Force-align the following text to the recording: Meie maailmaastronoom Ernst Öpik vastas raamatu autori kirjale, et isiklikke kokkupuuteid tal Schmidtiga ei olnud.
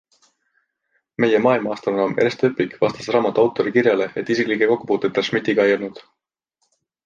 Meie 1.25 1.41
maailmaastronoom 1.47 2.15
Ernst 2.23 2.47
Öpik 2.49 2.73
vastas 2.85 3.11
raamatu 3.17 3.45
autori 3.45 3.77
kirjale, 3.77 4.11
et 4.23 4.35
isiklikke 4.37 4.73
kokkupuuteid 4.75 5.17
tal 5.19 5.29
Schmidtiga 5.31 5.69
ei 5.71 5.79
olnud. 5.81 6.05